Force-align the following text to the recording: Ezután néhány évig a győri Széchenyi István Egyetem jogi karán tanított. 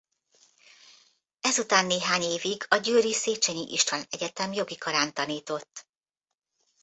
Ezután 1.39 1.85
néhány 1.85 2.21
évig 2.21 2.65
a 2.69 2.75
győri 2.77 3.13
Széchenyi 3.13 3.65
István 3.71 4.05
Egyetem 4.09 4.53
jogi 4.53 4.77
karán 4.77 5.13
tanított. 5.13 5.87